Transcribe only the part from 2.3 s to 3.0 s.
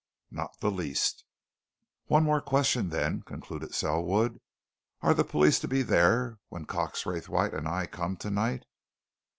question,